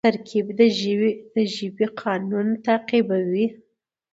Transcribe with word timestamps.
ترکیب 0.07 0.47
د 1.35 1.37
ژبي 1.55 1.85
قانون 2.01 2.47
تعقیبوي. 2.65 3.47